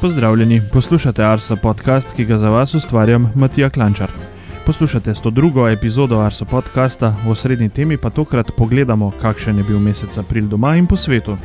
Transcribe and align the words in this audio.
Pozdravljeni, 0.00 0.62
poslušate 0.72 1.24
Arso 1.24 1.56
podcast, 1.56 2.12
ki 2.16 2.24
ga 2.24 2.36
za 2.36 2.48
vas 2.48 2.74
ustvarjam 2.74 3.32
Matija 3.34 3.70
Klančar. 3.70 4.12
Poslušate 4.66 5.10
102. 5.10 5.72
epizodo 5.72 6.20
Arso 6.20 6.44
podcasta, 6.44 7.16
v 7.26 7.34
srednji 7.34 7.68
temi 7.68 7.96
pa 7.96 8.10
tokrat 8.10 8.52
pogledamo, 8.56 9.10
kakšen 9.22 9.58
je 9.58 9.64
bil 9.64 9.78
mesec 9.78 10.18
april 10.18 10.46
doma 10.46 10.76
in 10.76 10.86
po 10.86 10.96
svetu. 10.96 11.36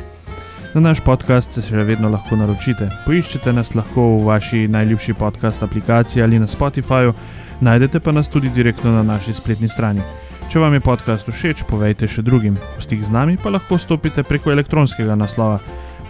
Na 0.74 0.80
naš 0.80 1.00
podcast 1.00 1.52
se 1.52 1.62
še 1.66 1.82
vedno 1.82 2.08
lahko 2.08 2.36
naročite. 2.36 2.90
Poiščite 3.06 3.52
nas 3.52 3.74
lahko 3.74 4.04
v 4.18 4.24
vaši 4.28 4.68
najljubši 4.68 5.14
podcast 5.14 5.62
aplikaciji 5.62 6.22
ali 6.22 6.38
na 6.38 6.46
Spotifyju, 6.46 7.14
najdete 7.60 8.00
pa 8.00 8.12
nas 8.12 8.28
tudi 8.28 8.54
direktno 8.54 8.92
na 8.92 9.02
naši 9.02 9.34
spletni 9.34 9.68
strani. 9.68 10.02
Če 10.48 10.62
vam 10.62 10.74
je 10.74 10.80
podcast 10.80 11.26
všeč, 11.26 11.66
povejte 11.66 12.06
še 12.06 12.22
drugim. 12.22 12.54
V 12.78 12.86
stik 12.86 13.02
z 13.02 13.10
nami 13.10 13.34
pa 13.36 13.50
lahko 13.50 13.78
stopite 13.78 14.22
preko 14.22 14.54
elektronskega 14.54 15.18
naslova 15.18 15.58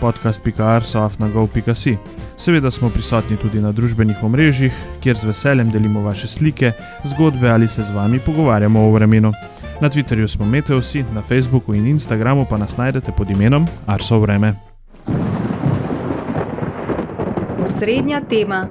podcast.arsoafnago.si. 0.00 1.96
Seveda 2.36 2.70
smo 2.70 2.90
prisotni 2.90 3.36
tudi 3.36 3.60
na 3.60 3.72
družbenih 3.72 4.22
omrežjih, 4.22 4.72
kjer 5.00 5.16
z 5.16 5.24
veseljem 5.24 5.70
delimo 5.70 6.00
vaše 6.02 6.28
slike, 6.28 6.72
zgodbe 7.04 7.50
ali 7.50 7.68
se 7.68 7.82
z 7.82 7.90
vami 7.90 8.18
pogovarjamo 8.18 8.80
o 8.80 8.90
vremenu. 8.92 9.32
Na 9.80 9.88
Twitterju 9.88 10.28
smo 10.28 10.46
Meteosi, 10.46 11.04
na 11.14 11.22
Facebooku 11.22 11.74
in 11.74 11.86
Instagramu 11.86 12.46
pa 12.50 12.56
nas 12.56 12.76
najdete 12.76 13.12
pod 13.12 13.30
imenom 13.30 13.66
Arso 13.86 14.18
Vreme. 14.18 14.54
Osrednja 17.64 18.20
tema. 18.20 18.68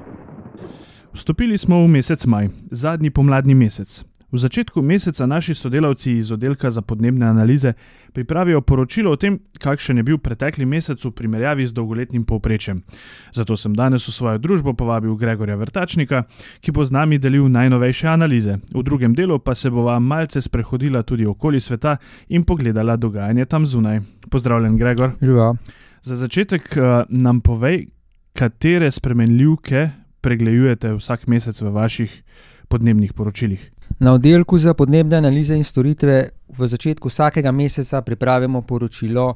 Vstopili 1.14 1.58
smo 1.58 1.84
v 1.84 1.88
mesec 1.88 2.26
maj, 2.26 2.50
zadnji 2.72 3.10
pomladni 3.10 3.54
mesec. 3.54 4.04
V 4.34 4.38
začetku 4.42 4.82
meseca 4.82 5.26
naši 5.30 5.54
sodelavci 5.54 6.12
iz 6.18 6.32
oddelka 6.32 6.72
za 6.72 6.82
podnebne 6.82 7.26
analize 7.26 7.74
pripravijo 8.14 8.62
poročilo 8.62 9.12
o 9.12 9.16
tem, 9.16 9.38
kakšen 9.60 9.98
je 9.98 10.04
bil 10.04 10.18
pretekli 10.18 10.66
mesec 10.66 11.06
v 11.06 11.12
primerjavi 11.12 11.68
z 11.68 11.74
dolgoletnim 11.74 12.24
povprečjem. 12.26 12.82
Zato 13.30 13.58
sem 13.58 13.76
danes 13.78 14.08
v 14.08 14.12
svojo 14.12 14.38
družbo 14.42 14.74
povabil 14.74 15.14
Gregorja 15.16 15.56
Vrtačnika, 15.56 16.24
ki 16.66 16.72
bo 16.74 16.82
z 16.86 16.92
nami 16.98 17.20
delil 17.22 17.46
najnovejše 17.46 18.08
analize. 18.10 18.58
V 18.74 18.82
drugem 18.84 19.14
delu 19.14 19.38
pa 19.40 19.54
se 19.56 19.70
bova 19.70 20.00
malce 20.00 20.42
sprehodila 20.42 21.04
tudi 21.04 21.30
okoli 21.30 21.62
sveta 21.62 21.98
in 22.30 22.44
pogledala 22.44 22.98
dogajanje 22.98 23.46
tam 23.46 23.66
zunaj. 23.66 24.02
Pozdravljen, 24.30 24.78
Gregor. 24.78 25.14
Živa. 25.22 25.54
Za 26.02 26.16
začetek 26.16 26.74
uh, 26.78 27.06
nam 27.10 27.42
povej, 27.42 27.86
katere 28.34 28.92
spremenljivke 28.92 29.90
pregledujete 30.22 30.98
vsak 30.98 31.28
mesec 31.28 31.62
v 31.62 31.70
vaših 31.70 32.24
podnebnih 32.68 33.14
poročilih. 33.14 33.73
Na 34.00 34.14
oddelku 34.14 34.58
za 34.58 34.74
podnebne 34.74 35.18
analize 35.18 35.56
in 35.56 35.64
storitve 35.64 36.30
v 36.58 36.68
začetku 36.68 37.10
vsakega 37.10 37.52
meseca 37.52 38.02
pripravimo 38.02 38.62
poročilo 38.62 39.36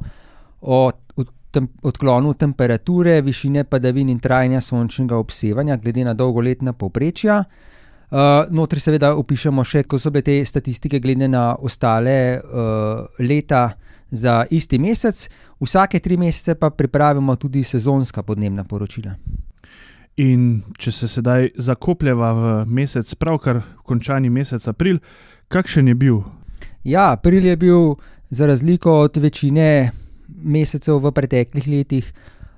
o 0.61 0.91
tem, 1.51 1.67
odklonu 1.83 2.33
temperature, 2.33 3.21
višine 3.21 3.63
padavin 3.63 4.09
in 4.09 4.19
trajanja 4.19 4.61
sončnega 4.61 5.17
obsevanja, 5.17 5.77
glede 5.77 6.05
na 6.05 6.13
dolgoletna 6.13 6.73
povprečja. 6.73 7.43
Uh, 8.07 8.47
notri 8.55 8.79
seveda 8.79 9.11
opišemo 9.19 9.63
še, 9.67 9.83
kako 9.83 9.99
so 9.99 10.11
bile 10.15 10.23
te 10.23 10.37
statistike, 10.45 11.01
glede 11.03 11.27
na 11.27 11.49
ostale 11.59 12.37
uh, 12.37 13.03
leta 13.19 13.65
za 14.11 14.45
isti 14.49 14.79
mesec. 14.79 15.27
Vsake 15.59 15.99
tri 15.99 16.17
mesece 16.17 16.55
pa 16.55 16.69
pripravimo 16.69 17.35
tudi 17.35 17.63
sezonska 17.67 18.23
podnebna 18.23 18.63
poročila. 18.63 19.17
In 20.17 20.65
če 20.81 20.89
se 20.91 21.07
sedaj 21.07 21.51
zakopljeva 21.61 22.33
v 22.33 22.65
mesec, 22.73 23.05
pravkar 23.21 23.61
končani 23.85 24.29
mesec 24.33 24.65
april, 24.67 24.97
kakšen 25.53 25.87
je 25.91 25.95
bil? 25.95 26.23
Ja, 26.81 27.11
april 27.13 27.45
je 27.45 27.57
bil, 27.57 27.95
za 28.29 28.45
razliko 28.49 28.99
od 29.05 29.17
večine 29.21 29.91
mesecev 30.27 30.97
v 31.03 31.11
preteklih 31.13 31.67
letih, 31.69 32.13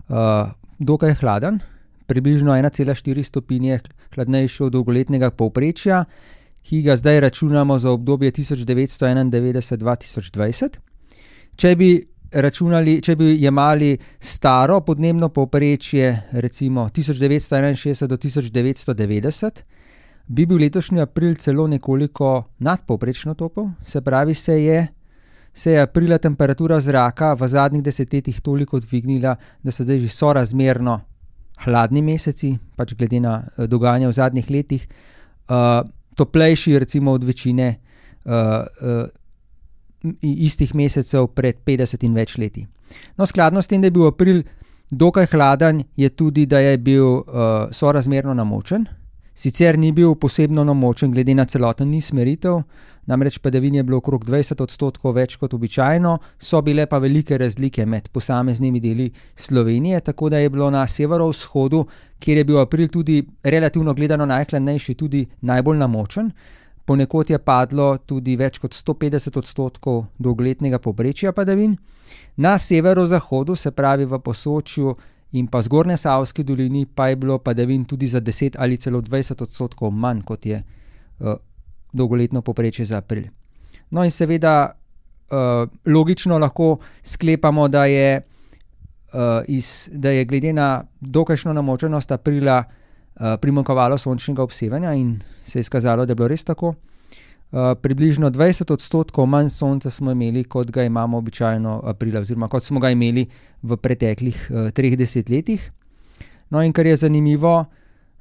uh, 0.07 0.47
dokaj 0.80 1.13
hladen, 1.19 1.59
približno 2.07 2.52
1,4 2.55 3.23
stopinje 3.23 3.80
hladnejši 4.15 4.64
od 4.64 4.73
dolgoletnega 4.73 5.31
povprečja, 5.31 6.05
ki 6.64 6.81
ga 6.87 6.98
zdaj 6.98 7.19
računamo 7.27 7.80
za 7.80 7.92
obdobje 7.92 8.31
1991-2020. 8.31 10.69
Če 11.59 11.75
bi 11.75 12.08
računali, 12.32 13.00
če 13.02 13.16
bi 13.16 13.34
jemali 13.42 13.98
staro 14.20 14.80
podnebno 14.86 15.30
povprečje, 15.30 16.30
recimo 16.32 16.90
1961 16.90 18.08
do 18.08 18.17
1990, 18.17 19.64
bi 20.28 20.45
bil 20.45 20.62
letošnji 20.62 21.02
april 21.02 21.36
celo 21.36 21.67
nekoliko 21.67 22.44
nadpovprečno 22.60 23.34
topel, 23.34 23.70
se 23.84 24.02
pravi, 24.02 24.34
se 24.34 24.64
je, 24.64 24.88
se 25.54 25.72
je 25.72 25.82
aprila 25.82 26.17
temperatura 26.17 26.80
zraka 26.80 27.34
v 27.34 27.48
zadnjih 27.48 27.84
desetletjih 27.84 28.42
toliko 28.42 28.80
dvignila, 28.80 29.36
da 29.64 29.72
so 29.72 29.84
zdaj 29.84 30.00
že 30.00 30.10
sorazmerno 30.14 31.00
hladni 31.66 32.02
meseci, 32.02 32.54
pač 32.76 32.94
glede 32.96 33.20
na 33.20 33.42
eh, 33.42 33.67
dogajanje 33.67 34.08
v 34.08 34.14
zadnjih 34.16 34.50
letih, 34.50 34.88
uh, 35.50 35.82
toplejši, 36.16 36.80
recimo 36.80 37.11
od 37.11 37.23
večine. 37.23 37.80
Uh, 38.26 38.32
uh, 38.34 39.08
istih 40.21 40.76
mesecev 40.76 41.27
pred 41.36 41.58
50 41.65 42.05
in 42.05 42.14
več 42.15 42.37
leti. 42.37 42.65
No, 43.17 43.26
skladno 43.26 43.61
s 43.61 43.67
tem, 43.67 43.82
da 43.82 43.87
je 43.87 43.95
bil 43.98 44.08
april 44.08 44.43
dokaj 44.92 45.27
hladen, 45.33 45.83
je 45.95 46.10
tudi, 46.10 46.45
da 46.45 46.60
je 46.60 46.77
bil 46.77 47.05
uh, 47.05 47.67
sorazmerno 47.71 48.33
namočen. 48.33 48.87
Sicer 49.39 49.77
ni 49.80 49.93
bil 49.95 50.17
posebno 50.20 50.65
namočen, 50.67 51.14
glede 51.15 51.32
na 51.32 51.45
celoten 51.48 51.87
niz 51.87 52.10
meritev, 52.11 52.58
namreč 53.08 53.37
padavin 53.39 53.77
je 53.77 53.83
bilo 53.87 54.02
okrog 54.02 54.26
20 54.27 54.60
odstotkov 54.65 55.14
več 55.15 55.37
kot 55.39 55.54
običajno, 55.55 56.17
so 56.36 56.60
bile 56.61 56.83
pa 56.92 56.99
velike 56.99 57.37
razlike 57.39 57.86
med 57.86 58.10
posameznimi 58.11 58.81
deli 58.83 59.08
Slovenije, 59.36 60.02
tako 60.11 60.30
da 60.30 60.43
je 60.43 60.49
bilo 60.49 60.67
na 60.70 60.83
severovzhodu, 60.87 61.86
kjer 62.20 62.42
je 62.42 62.45
bil 62.52 62.60
april 62.60 62.92
tudi 62.92 63.21
relativno 63.43 63.93
gledano 63.93 64.26
najhladnejši, 64.27 64.95
tudi 64.99 65.23
najbolj 65.42 65.80
namočen. 65.86 66.33
Ponekod 66.89 67.30
je 67.30 67.38
padlo 67.38 67.92
tudi 68.02 68.33
več 68.33 68.58
kot 68.58 68.73
150 68.73 69.36
odstotkov 69.38 70.08
dolgoletnega 70.17 70.80
povprečja 70.82 71.36
padavin, 71.38 71.76
na 72.42 72.55
severozahodu, 72.58 73.54
se 73.55 73.70
pravi 73.72 74.08
v 74.10 74.17
Posočju 74.26 74.95
in 75.38 75.45
pa 75.48 75.61
zgornje 75.61 75.98
Savski 76.02 76.44
dolini, 76.44 76.88
pa 76.89 77.11
je 77.11 77.20
bilo 77.22 77.38
padavin 77.38 77.86
tudi 77.86 78.08
za 78.10 78.22
10 78.22 78.58
ali 78.58 78.78
celo 78.78 79.02
20 79.02 79.44
odstotkov 79.44 79.92
manj 79.92 80.23
kot 80.26 80.45
je 80.45 80.64
uh, 80.64 81.36
dolgoletno 81.94 82.42
povprečje 82.42 82.86
za 82.86 83.04
april. 83.05 83.30
No, 83.92 84.02
in 84.04 84.10
seveda 84.10 84.73
uh, 84.73 85.70
logično 85.86 86.39
lahko 86.42 86.80
sklepamo, 87.04 87.67
da 87.67 87.86
je, 87.86 88.22
uh, 89.14 89.45
iz, 89.48 89.89
da 89.94 90.10
je 90.10 90.26
glede 90.26 90.54
na 90.54 90.83
dokajšno 91.02 91.54
namočenost 91.54 92.11
aprila. 92.11 92.64
Eh, 93.19 93.37
primankovalo 93.37 93.97
sončnega 93.97 94.43
obsevanja 94.43 94.93
in 94.93 95.19
se 95.43 95.59
je 95.59 95.61
izkazalo, 95.61 96.05
da 96.05 96.11
je 96.11 96.15
bilo 96.15 96.27
res 96.27 96.43
tako. 96.43 96.75
Uh, 97.49 97.73
približno 97.81 98.30
20 98.30 98.71
odstotkov 98.73 99.25
manj 99.25 99.47
sonca 99.49 99.89
smo 99.89 100.11
imeli, 100.11 100.43
kot 100.43 100.69
ga 100.71 100.83
imamo 100.83 101.17
običajno 101.17 101.81
aprila, 101.83 102.21
oziroma 102.21 102.47
kot 102.47 102.63
smo 102.63 102.80
ga 102.80 102.91
imeli 102.93 103.25
v 103.63 103.77
preteklih 103.77 104.37
uh, 104.52 104.69
treh 104.69 104.93
desetletjih. 104.97 105.63
No, 106.49 106.61
in 106.61 106.71
kar 106.73 106.85
je 106.85 106.95
zanimivo, 106.95 107.65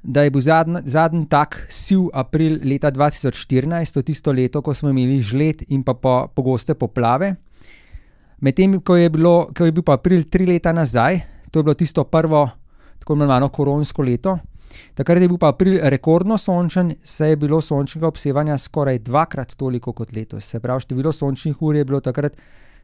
da 0.03 0.23
je 0.25 0.31
bil 0.33 0.41
zadnji 0.41 0.81
zadn 0.83 1.27
tak 1.29 1.61
siv 1.69 2.09
april 2.13 2.57
leta 2.63 2.91
2014, 2.91 3.93
to 3.93 4.01
tisto 4.01 4.33
leto, 4.33 4.61
ko 4.61 4.73
smo 4.73 4.89
imeli 4.89 5.21
žled 5.21 5.63
in 5.69 5.83
pa 5.83 5.93
po, 5.93 6.27
pogoste 6.33 6.73
poplave. 6.73 7.35
Medtem 8.41 8.81
ko, 8.81 8.97
ko 9.55 9.65
je 9.65 9.71
bil 9.71 9.83
pa 9.85 9.93
april 10.01 10.25
tri 10.25 10.49
leta 10.49 10.73
nazaj, 10.73 11.21
to 11.51 11.59
je 11.59 11.63
bilo 11.63 11.77
tisto 11.77 12.03
prvo, 12.03 12.49
tako 12.99 13.13
imenovano 13.13 13.49
koronsko 13.49 14.01
leto, 14.01 14.39
Takrat 14.93 15.21
je 15.21 15.27
bil 15.27 15.37
pa 15.41 15.51
april 15.53 15.79
rekordno 15.89 16.37
sončen, 16.37 16.93
saj 17.03 17.29
je 17.29 17.39
bilo 17.41 17.61
sončnega 17.61 18.07
obsevanja 18.07 18.57
skoraj 18.57 18.99
dvakrat 18.99 19.55
toliko 19.57 19.93
kot 19.93 20.13
letos. 20.15 20.45
Se 20.45 20.59
pravi, 20.59 20.85
število 20.85 21.13
sončnih 21.13 21.61
ur 21.61 21.75
je 21.75 21.85
bilo 21.85 21.99
takrat 22.01 22.37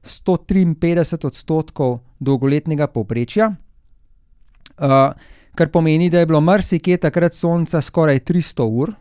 153 0.04 1.26
odstotkov 1.26 2.00
dolgoletnega 2.20 2.88
povprečja, 2.88 3.50
uh, 3.50 5.10
kar 5.56 5.72
pomeni, 5.72 6.10
da 6.10 6.20
je 6.20 6.30
bilo 6.30 6.42
marsikje 6.42 6.98
takrat 6.98 7.34
sonca 7.34 7.82
skoraj 7.82 8.20
300 8.20 8.70
ur, 8.70 8.94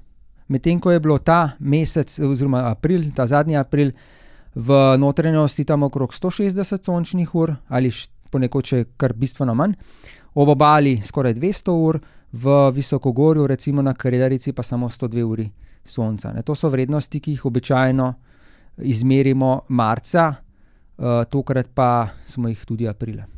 medtem 0.49 0.81
ko 0.81 0.93
je 0.93 1.01
bilo 1.01 1.19
ta 1.19 1.57
mesec, 1.59 2.19
oziroma 2.25 2.67
april, 2.71 3.11
ta 3.17 3.27
zadnji 3.27 3.57
april, 3.57 3.93
v 4.55 4.97
notranjosti 4.99 5.65
tam 5.65 5.83
okrog 5.83 6.15
160 6.15 6.85
sončnih 6.85 7.35
ur 7.35 7.57
ali 7.69 7.91
ponekod 8.31 8.67
še 8.67 8.85
kar 8.97 9.13
bistveno 9.13 9.55
manj, 9.55 9.75
ob 10.35 10.51
obali 10.55 10.97
skoraj 11.03 11.35
200 11.39 11.75
ur 11.75 11.99
v 12.35 12.71
Visokogorju, 12.75 13.47
recimo 13.47 13.83
na 13.83 13.95
Karedarici, 13.95 14.53
pa 14.53 14.63
samo 14.63 14.89
102 14.89 15.23
uri 15.23 15.47
sonca. 15.85 16.33
Ne. 16.33 16.43
To 16.43 16.55
so 16.55 16.69
vrednosti, 16.69 17.21
ki 17.21 17.37
jih 17.37 17.45
običajno 17.47 18.15
izmerimo 18.83 19.61
marca, 19.69 20.35
uh, 20.35 21.23
tokrat 21.31 21.71
pa 21.75 22.09
smo 22.25 22.51
jih 22.51 22.65
tudi 22.67 22.89
aprila. 22.89 23.34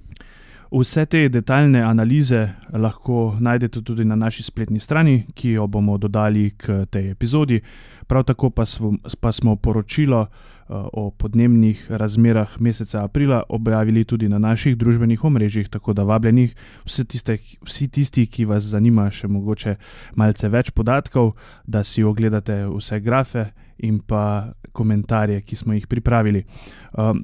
Vse 0.71 1.07
te 1.07 1.29
detaljne 1.29 1.81
analize 1.83 2.49
lahko 2.73 3.37
najdete 3.41 3.83
tudi 3.83 4.05
na 4.05 4.17
naši 4.17 4.43
spletni 4.43 4.81
strani, 4.81 5.27
ki 5.35 5.51
jo 5.51 5.67
bomo 5.67 5.99
dodali 5.99 6.51
k 6.59 6.85
tej 6.91 7.11
epizodi. 7.11 7.61
Prav 8.07 8.25
tako 8.25 8.51
pa 8.51 8.67
smo, 8.67 8.93
pa 9.21 9.33
smo 9.33 9.57
poročilo 9.57 10.27
o 10.69 11.11
podnebnih 11.11 11.87
razmerah 11.91 12.61
meseca 12.61 13.05
aprila 13.05 13.43
objavili 13.49 14.05
tudi 14.05 14.29
na 14.29 14.39
naših 14.39 14.77
družbenih 14.77 15.25
omrežjih, 15.25 15.69
tako 15.69 15.93
da 15.93 16.03
vabljeni 16.03 16.49
vsi, 16.85 17.05
tiste, 17.05 17.39
vsi 17.63 17.89
tisti, 17.89 18.27
ki 18.27 18.45
vas 18.45 18.67
zanima 18.67 19.07
še 19.11 19.29
mogoče 19.29 19.77
malce 20.15 20.49
več 20.49 20.71
podatkov, 20.75 21.37
da 21.67 21.85
si 21.85 22.03
ogledate 22.03 22.65
vse 22.67 23.01
grafe 23.01 23.47
in 23.79 24.01
pa 24.01 24.53
komentarje, 24.73 25.41
ki 25.41 25.57
smo 25.57 25.75
jih 25.77 25.87
pripravili. 25.87 26.43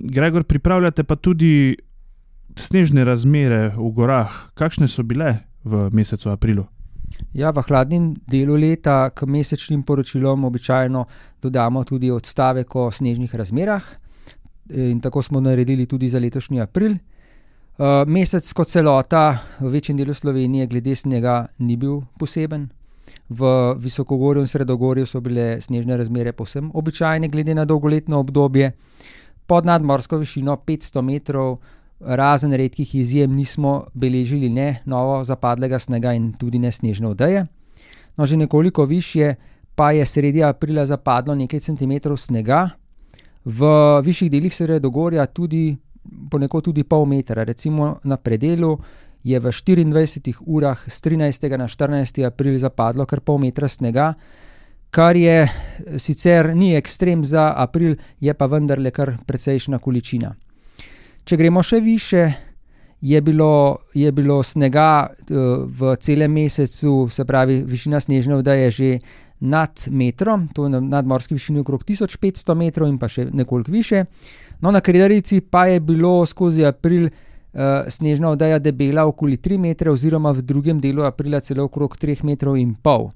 Gregor, 0.00 0.44
pripravljate 0.44 1.03
pa 1.05 1.17
tudi 1.17 1.75
snežne 2.56 3.04
razmere 3.04 3.72
v 3.76 3.90
gorah, 3.94 4.31
kakšne 4.54 4.88
so 4.88 5.02
bile 5.02 5.44
v 5.64 5.88
mesecu 5.93 6.31
aprilu? 6.31 6.66
Ja, 7.32 7.52
v 7.52 7.62
hladnem 7.64 8.12
delu 8.28 8.56
leta 8.56 9.10
k 9.10 9.28
mesečnim 9.28 9.82
poročilom 9.82 10.44
običajno 10.44 11.04
dodamo 11.43 11.84
tudi 11.84 12.10
odstavek 12.10 12.76
o 12.76 12.90
snežnih 12.90 13.34
razmerah, 13.34 13.84
in 14.72 15.00
tako 15.00 15.22
smo 15.22 15.40
naredili 15.40 15.87
tudi 15.87 16.08
za 16.08 16.19
letošnji 16.19 16.60
april. 16.60 16.96
mesec 18.06 18.52
kot 18.52 18.69
celota 18.69 19.38
v 19.60 19.69
večjem 19.69 19.96
delu 19.96 20.14
Slovenije 20.14 20.66
glede 20.66 20.94
snega 20.96 21.46
ni 21.58 21.76
bil 21.76 22.00
poseben. 22.19 22.69
V 23.28 23.75
visokogorju 23.78 24.43
in 24.43 24.46
sredogorju 24.46 25.06
so 25.06 25.20
bile 25.20 25.60
snežne 25.60 25.96
razmere 25.96 26.32
povsem 26.32 26.70
običajne 26.75 27.28
glede 27.28 27.55
na 27.55 27.64
dolgoletno 27.64 28.19
obdobje. 28.19 28.72
Pod 29.46 29.66
nadmorsko 29.66 30.19
višino 30.19 30.56
petsto 30.56 31.02
metrov, 31.02 31.58
razen 32.04 32.52
redkih 32.52 32.94
izjem, 32.94 33.34
nismo 33.34 33.87
beležili 33.94 34.49
ne 34.49 34.82
novozapadlega 34.84 35.78
snega 35.78 36.12
in 36.14 36.32
tudi 36.32 36.58
ne 36.58 36.72
snežne 36.72 37.08
odeje. 37.08 37.46
No, 38.16 38.26
že 38.26 38.37
nekoliko 38.37 38.84
višje 38.84 39.37
pa 39.75 39.93
je 39.93 40.06
sredi 40.06 40.43
aprila 40.44 40.87
zapadlo 40.87 41.34
nekaj 41.34 41.60
centimetrov 41.60 42.16
snega. 42.16 42.69
V 43.44 43.66
višjih 44.04 44.31
delih 44.31 44.54
sredogorja 44.54 45.26
tudi 45.26 45.72
ponekod 46.31 46.64
tudi 46.64 46.84
pol 46.84 47.06
metra, 47.06 47.44
recimo 47.44 47.96
na 48.05 48.16
predelu 48.16 48.76
je 49.22 49.38
v 49.38 49.52
štiriindvajsetih 49.52 50.43
urah 50.46 50.78
s 50.87 51.00
trinajstega 51.00 51.56
na 51.56 51.69
štirinajsti 51.70 52.26
april 52.26 52.58
zapadlo 52.58 53.06
kar 53.06 53.20
pol 53.20 53.38
metra 53.38 53.69
snega, 53.69 54.12
kar 54.90 55.16
je 55.16 55.46
sicer 55.96 56.55
ni 56.56 56.75
ekstrem 56.76 57.25
za 57.25 57.52
april, 57.56 57.96
je 58.20 58.34
pa 58.34 58.46
vendarle 58.46 58.90
kar 58.90 59.14
precejšnja 59.26 59.78
količina. 59.78 60.34
Če 61.24 61.38
gremo 61.38 61.62
še 61.62 61.78
višje, 61.80 62.22
je 63.02 63.20
bilo, 63.22 63.78
je 63.94 64.12
bilo 64.12 64.42
snega, 64.42 65.10
v 65.28 65.96
celem 66.02 66.32
mesecu, 66.32 67.08
se 67.10 67.24
pravi, 67.26 67.62
višina 67.66 68.00
snežne 68.00 68.38
odeje 68.38 68.70
že 68.70 68.90
nad 69.42 69.74
metrom, 69.90 70.46
to 70.54 70.66
je 70.66 70.70
na 70.70 70.80
nadmorski 70.80 71.34
višini 71.34 71.62
okrog 71.62 71.82
tisoč 71.84 72.16
petsto 72.22 72.54
metrov 72.54 72.86
in 72.86 72.98
pa 72.98 73.08
še 73.10 73.26
nekoliko 73.34 73.74
višje. 73.74 74.04
No, 74.62 74.70
na 74.70 74.78
Kredarici 74.78 75.40
pa 75.42 75.66
je 75.66 75.80
bilo 75.82 76.22
skozi 76.26 76.62
april, 76.66 77.08
snežna 77.88 78.30
odeja 78.32 78.58
debela 78.62 79.04
okoli 79.04 79.36
tri 79.36 79.58
metre 79.58 79.90
oziroma 79.90 80.30
v 80.32 80.42
drugem 80.46 80.78
delu 80.80 81.04
aprila 81.04 81.42
celo 81.44 81.66
okrog 81.69 81.98
treh 82.00 82.22
metrov 82.24 82.56
in 82.56 82.74
pol. 82.74 83.10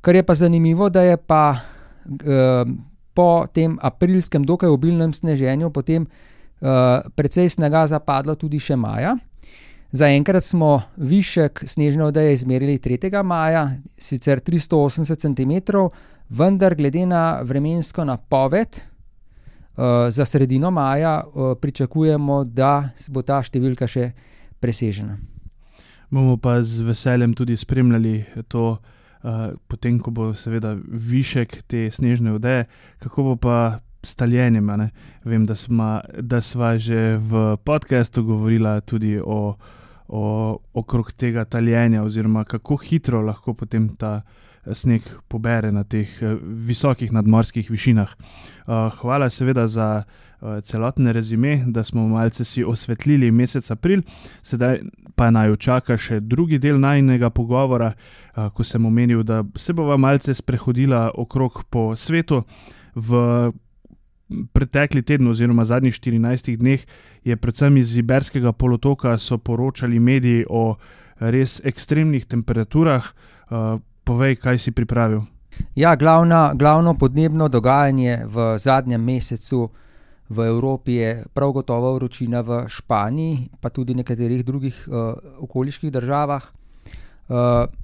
Kar 0.00 0.16
je 0.16 0.22
pa 0.22 0.34
zanimivo, 0.34 0.88
da 0.88 1.02
je 1.02 1.18
pa, 1.18 1.58
po 3.14 3.46
tem 3.52 3.76
aprilskem 3.82 4.46
dokaj 4.46 4.72
obilnem 4.72 5.12
sneženju 5.12 5.70
potem, 5.70 6.06
precej 7.16 7.48
snega 7.48 7.86
zapadlo 7.90 8.34
tudi 8.38 8.60
še 8.62 8.76
maja. 8.78 9.16
Zaenkrat 9.92 10.44
smo 10.44 10.78
višek 10.96 11.64
snežne 11.68 12.06
odeje 12.06 12.32
izmerili 12.38 12.78
tretjega 12.80 13.20
maja, 13.22 13.66
sicer 13.98 14.40
tristo 14.40 14.78
osemdeset 14.80 15.20
centimetrov, 15.20 15.90
vendar 16.32 16.74
glede 16.78 17.04
na 17.06 17.42
vremensko 17.44 18.06
napoved, 18.08 18.80
za 20.08 20.24
sredino 20.24 20.70
maja, 20.70 21.22
pričakujemo, 21.60 22.44
da 22.44 22.90
bo 23.08 23.22
ta 23.22 23.40
številka 23.44 23.88
še 23.88 24.10
presežena. 24.60 25.16
Bomo 26.12 26.36
pa 26.36 26.58
z 26.62 26.84
veseljem 26.84 27.32
tudi 27.32 27.56
spremljali 27.56 28.44
to, 28.52 28.76
potem 29.68 29.96
ko 30.02 30.12
bo 30.12 30.32
seveda 30.36 30.74
višek 30.76 31.62
te 31.64 31.86
snežne 31.90 32.34
odeje. 32.36 32.66
Kako 33.00 33.22
bo 33.30 33.36
pa 33.40 33.80
s 34.02 34.14
taljenjem, 34.14 34.70
a 34.70 34.76
ne? 34.76 34.90
Vem, 35.24 35.46
da 35.46 35.54
sva, 35.54 36.00
da 36.20 36.40
sva 36.40 36.74
že 36.78 37.16
v 37.16 37.56
podcastu 37.64 38.24
govorila 38.26 38.80
tudi 38.80 39.18
o, 39.18 39.56
o 40.08 40.24
okrog 40.74 41.12
tega 41.12 41.44
taljenja 41.44 42.02
oziroma 42.02 42.44
kako 42.44 42.76
hitro 42.76 43.22
lahko 43.22 43.54
potem 43.54 43.88
ta 43.96 44.22
sneg 44.72 45.02
pobere 45.28 45.72
na 45.72 45.82
teh, 45.84 46.08
visokih 46.42 47.12
nadmorskih 47.12 47.70
višinah. 47.70 48.10
hvala 49.00 49.30
seveda 49.30 49.66
za, 49.66 50.04
celoten 50.62 51.06
rezime, 51.06 51.64
da 51.66 51.84
smo 51.84 52.08
malce 52.08 52.44
si 52.44 52.64
osvetlili 52.64 53.30
mesec 53.30 53.70
april, 53.70 54.02
sedaj 54.42 54.80
pa 55.14 55.30
naju 55.30 55.56
čaka 55.56 55.96
še 55.96 56.20
drugi 56.20 56.58
del 56.58 56.80
najinega 56.80 57.30
pogovora, 57.30 57.92
ko 58.54 58.64
sem 58.64 58.86
omenil, 58.86 59.22
da 59.22 59.42
se 59.56 59.72
bova 59.72 59.96
malce 59.96 60.34
sprehodila 60.34 61.10
okrog 61.14 61.64
po 61.70 61.96
svetu. 61.96 62.42
V 62.94 63.50
pretekli 64.52 65.02
teden 65.02 65.28
oziroma 65.28 65.64
zadnjih 65.64 65.94
štirinajstih 65.94 66.58
dneh 66.58 66.86
je 67.24 67.36
predvsem 67.36 67.76
iz 67.76 67.96
Iberskega 67.96 68.52
polotoka 68.52 69.18
so 69.18 69.38
poročali 69.38 70.00
mediji 70.00 70.44
o 70.50 70.76
res 71.18 71.60
ekstremnih 71.64 72.26
temperaturah. 72.26 73.12
povej, 74.04 74.36
kaj 74.36 74.58
si 74.58 74.70
pripravil. 74.74 75.22
Ja, 75.76 75.96
glavna, 75.96 76.52
glavno 76.54 76.94
podnebno 76.94 77.48
dogajanje 77.48 78.24
v 78.24 78.56
zadnjem 78.58 79.04
mesecu 79.04 79.68
v 80.32 80.48
Evropi 80.48 80.92
je 80.96 81.24
prav 81.34 81.52
gotovo 81.52 81.92
vročina 81.94 82.40
v 82.40 82.64
Španiji 82.68 83.60
pa 83.60 83.68
tudi 83.68 83.94
nekaterih 83.94 84.44
drugih, 84.44 84.88
okoliških 85.38 85.92
državah. 85.92 86.42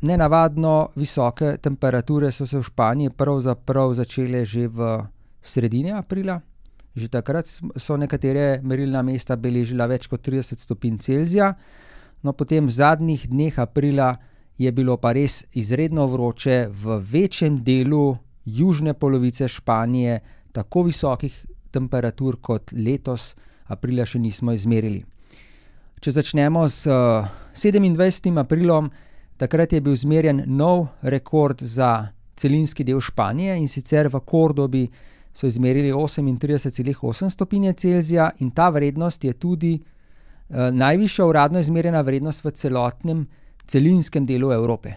nenavadno 0.03 0.89
visoke 0.97 1.57
temperature 1.61 2.33
so 2.33 2.47
se 2.47 2.59
v 2.59 2.63
Španiji 2.63 3.11
pravzaprav 3.17 3.95
začele 3.95 4.45
že 4.45 4.69
v 4.69 5.01
sredini 5.49 5.93
aprila. 5.97 6.41
Že 6.99 7.09
takrat 7.09 7.47
so 7.49 7.97
nekatera 7.97 8.59
merilna 8.63 9.03
mesta 9.07 9.37
beležila 9.37 9.87
več 9.87 10.09
kot 10.11 10.23
trideset 10.25 10.61
stopinj 10.61 10.99
Celzija. 11.05 11.53
No, 12.23 12.33
potem 12.33 12.67
v 12.67 12.75
zadnjih 12.75 13.29
dneh 13.31 13.59
aprila 13.59 14.17
je 14.59 14.73
bilo 14.75 14.97
pa 14.99 15.13
res 15.15 15.45
izredno 15.55 16.09
vroče, 16.11 16.69
v 16.75 16.99
večjem 16.99 17.61
delu 17.63 18.17
južne 18.45 18.95
polovice 18.95 19.49
Španije 19.49 20.19
tako 20.53 20.83
visokih 20.89 21.35
temperatur 21.71 22.41
kot 22.43 22.73
letos 22.73 23.37
aprila 23.69 24.07
še 24.09 24.19
nismo 24.19 24.53
izmerili. 24.57 25.05
Če 26.01 26.15
začnemo 26.15 26.65
s 26.71 26.87
sedemindvajsetim 27.59 28.39
aprilom, 28.39 28.91
takrat 29.39 29.75
je 29.75 29.81
bil 29.83 29.95
izmerjen 29.95 30.45
nov 30.47 30.89
rekord 31.03 31.63
za 31.63 32.09
celinski 32.39 32.87
del 32.87 33.01
Španije, 33.03 33.57
in 33.59 33.69
sicer 33.69 34.09
v 34.09 34.21
Cordobi 34.27 34.85
so 35.33 35.47
izmerili 35.47 35.93
osemintrideset 35.93 36.75
celih 36.75 37.05
osem 37.05 37.31
stopinje 37.31 37.73
Celzija 37.73 38.31
in 38.39 38.51
ta 38.51 38.69
vrednost 38.69 39.25
je 39.25 39.33
tudi, 39.33 39.79
najvišja 40.73 41.27
uradno 41.27 41.61
izmerjena 41.61 42.01
vrednost 42.01 42.45
v 42.45 42.51
celotnem 42.51 43.27
celinskem 43.67 44.27
delu 44.27 44.53
Evrope. 44.53 44.93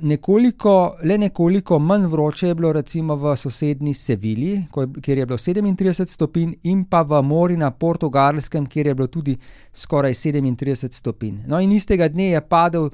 nekoliko, 0.00 0.96
le 1.04 1.18
nekoliko 1.18 1.78
manj 1.78 2.06
vroče 2.06 2.48
je 2.48 2.54
bilo 2.54 2.72
recimo 2.72 3.16
v 3.16 3.36
sosednji 3.36 3.94
Sevilji, 3.94 4.64
kjer 5.02 5.18
je 5.18 5.26
bilo 5.26 5.38
sedemintrideset 5.38 6.08
stopinj, 6.08 6.52
in 6.62 6.84
pa 6.84 7.02
v 7.02 7.22
Muri 7.22 7.56
na 7.56 7.70
Portugalskem, 7.70 8.66
kjer 8.66 8.86
je 8.86 8.94
bilo 8.94 9.06
tudi 9.06 9.36
skoraj 9.72 10.14
sedemintrideset 10.14 10.92
stopinj. 10.92 11.44
No, 11.46 11.60
in 11.60 11.72
istega 11.72 12.08
dne 12.08 12.30
je 12.32 12.40
padel 12.40 12.90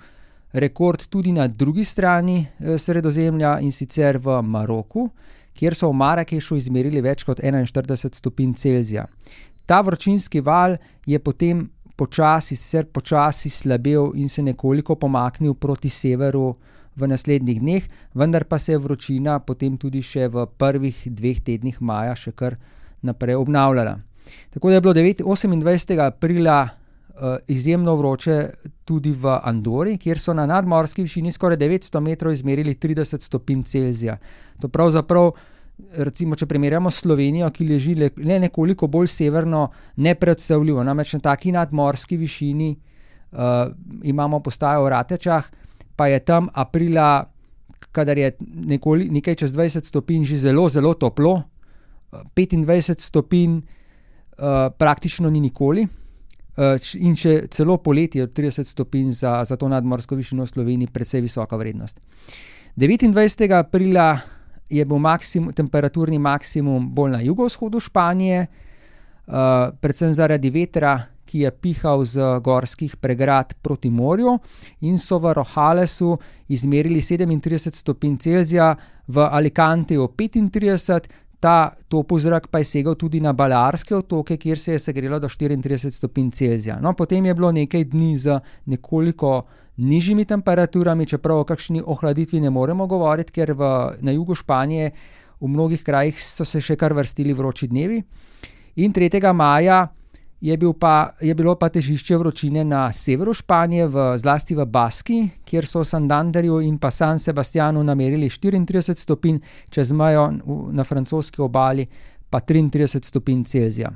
rekord 0.52 1.06
tudi 1.08 1.32
na 1.32 1.48
drugi 1.48 1.84
strani, 1.84 2.46
Sredozemlja, 2.78 3.58
in 3.60 3.72
sicer 3.72 4.18
v 4.18 4.42
Maroku, 4.42 5.08
kjer 5.60 5.76
so 5.76 5.90
v 5.90 5.98
Marakešu 6.00 6.56
izmerili 6.56 7.02
več 7.04 7.26
kot 7.28 7.42
enainštirideset 7.44 8.16
stopinj 8.16 8.56
Celzija. 8.56 9.04
Ta 9.68 9.82
vročinski 9.84 10.40
val 10.40 10.78
je 11.06 11.20
potem 11.20 11.66
počasi, 12.00 12.56
sicer 12.56 12.88
počasi 12.88 13.52
slabel 13.52 14.14
in 14.16 14.28
se 14.28 14.42
nekoliko 14.42 14.96
pomaknil 14.96 15.54
proti 15.54 15.92
severu 15.92 16.54
v 16.96 17.08
naslednjih 17.08 17.60
dneh, 17.60 17.84
vendar 18.14 18.44
pa 18.48 18.58
se 18.58 18.72
je 18.72 18.80
vročina 18.80 19.38
potem 19.44 19.76
tudi 19.76 20.00
še 20.02 20.28
v 20.32 20.46
prvih 20.58 21.04
dveh 21.06 21.44
tednih 21.44 21.80
maja 21.80 22.16
še 22.16 22.32
kar 22.32 22.56
naprej 23.04 23.36
obnavljala. 23.36 23.98
Tako 24.50 24.70
da 24.72 24.78
je 24.78 24.80
bilo 24.80 25.32
osemindvajsetega 25.32 26.08
aprila, 26.14 26.68
izjemno 27.48 27.94
vroče 27.96 28.50
tudi 28.84 29.12
v 29.12 29.38
Andori, 29.42 29.98
kjer 29.98 30.18
so 30.18 30.34
na 30.34 30.46
nadmorski 30.46 31.02
višini 31.02 31.32
skoraj 31.32 31.58
devetsto 31.60 32.00
metrov 32.00 32.32
izmerili 32.32 32.74
trideset 32.74 33.22
stopinj 33.22 33.62
Celzija. 33.62 34.16
To 34.60 34.68
pravzaprav 34.68 35.32
recimo, 35.96 36.36
če 36.36 36.46
primerjamo 36.46 36.90
Slovenijo, 36.90 37.50
ki 37.54 37.66
leži 37.68 37.94
le, 37.98 38.10
le 38.24 38.38
nekoliko 38.42 38.88
bolj 38.90 39.10
severno, 39.12 39.66
nepredstavljivo. 39.96 40.84
Namreč 40.84 41.14
na 41.16 41.20
taki 41.30 41.52
nadmorski 41.52 42.16
višini 42.20 42.70
uh, 42.74 43.70
imamo 44.02 44.40
postajo 44.40 44.84
v 44.84 44.92
Ratečah, 44.94 45.50
pa 45.96 46.08
je 46.08 46.20
tam 46.24 46.48
aprila, 46.54 47.24
kadar 47.92 48.18
je 48.18 48.32
nekoli, 48.72 49.08
nekaj 49.10 49.40
čez 49.44 49.54
20 49.56 49.88
stopinj, 49.88 50.24
že 50.32 50.40
zelo, 50.48 50.68
zelo 50.68 50.94
toplo, 50.94 51.42
25 52.36 53.00
stopinj 53.00 53.58
uh, 53.60 54.70
praktično 54.78 55.30
ni 55.30 55.40
nikoli. 55.40 55.86
Uh, 56.58 56.74
in 56.98 57.14
če 57.14 57.46
celo 57.52 57.76
poletje 57.78 58.24
od 58.26 58.32
30 58.34 58.66
stopinj 58.66 59.12
za, 59.22 59.44
za 59.46 59.56
to 59.56 59.68
nadmorsko 59.70 60.18
višino 60.18 60.44
v 60.44 60.50
Sloveniji, 60.50 60.90
precej 60.90 61.22
visoka 61.22 61.56
vrednost. 61.56 62.00
29. 62.76 63.46
aprila 63.54 64.18
je 64.70 64.84
bil 64.84 64.98
maksimum, 64.98 65.52
temperaturni 65.54 66.18
maksimum 66.18 66.90
bolj 66.94 67.14
na 67.14 67.20
jugovzhodu 67.22 67.80
Španije, 67.80 68.46
uh, 68.46 69.70
predvsem 69.80 70.12
zaradi 70.14 70.50
vetra, 70.50 70.98
ki 71.30 71.44
je 71.46 71.50
pihal 71.54 72.02
z 72.04 72.26
gorskih 72.42 72.96
pregrad 72.98 73.54
proti 73.62 73.90
morju, 73.90 74.34
in 74.82 74.98
so 74.98 75.20
v 75.22 75.34
Rohalesu 75.38 76.16
izmerili 76.50 76.98
37 76.98 77.70
stopinj 77.70 78.16
Celzija, 78.18 78.74
v 79.06 79.22
Alicanteju 79.30 80.08
35, 80.18 81.06
ta 81.40 81.72
topel 81.88 82.18
zrak 82.20 82.48
pa 82.52 82.60
je 82.60 82.68
segel 82.68 82.94
tudi 82.94 83.20
na 83.20 83.32
Balearske 83.32 83.96
otoke, 83.96 84.36
kjer 84.36 84.58
se 84.58 84.72
je 84.72 84.78
segrelo 84.78 85.18
do 85.18 85.28
34 85.28 85.90
stopinj 85.90 86.30
Celzija. 86.30 86.78
No, 86.80 86.92
potem 86.92 87.26
je 87.26 87.34
bilo 87.34 87.52
nekaj 87.52 87.84
dni 87.84 88.16
z 88.18 88.38
nekoliko 88.66 89.42
nižjimi 89.76 90.24
temperaturami, 90.24 91.06
čeprav 91.06 91.40
o 91.40 91.44
kakšni 91.44 91.82
ohladitvi 91.86 92.40
ne 92.40 92.50
moremo 92.50 92.86
govoriti, 92.86 93.32
ker 93.32 93.54
v, 93.56 93.70
na 94.00 94.12
jugu 94.12 94.34
Španije 94.34 94.90
v 95.40 95.48
mnogih 95.48 95.84
krajih 95.84 96.20
so 96.20 96.44
se 96.44 96.60
še 96.60 96.76
kar 96.76 96.92
vrstili 96.92 97.32
vroči 97.32 97.70
dnevi. 97.72 98.02
In 98.84 98.92
3. 98.92 99.32
maja 99.32 99.86
je, 100.40 100.56
bil 100.56 100.72
pa, 100.72 101.12
je 101.20 101.34
bilo 101.34 101.54
pa 101.54 101.68
težišče 101.68 102.16
vročine 102.16 102.64
na 102.64 102.88
severu 102.92 103.34
Španije, 103.34 103.86
v, 103.86 104.04
zlasti 104.18 104.56
v 104.56 104.64
Baski, 104.66 105.18
kjer 105.44 105.66
so 105.66 105.84
Sandanderju 105.84 106.60
in 106.64 106.78
pa 106.78 106.90
San 106.90 107.18
Sebastianu 107.18 107.82
namerili 107.84 108.28
34 108.28 108.94
stopinj, 108.96 109.40
čez 109.70 109.92
mejo 109.92 110.30
na 110.72 110.84
francoski 110.84 111.42
obali 111.42 111.86
pa 112.30 112.40
33 112.40 113.02
stopinj 113.04 113.44
Celzija. 113.44 113.90